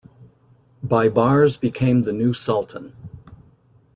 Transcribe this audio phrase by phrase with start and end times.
[0.83, 2.95] Baibars became the new Sultan.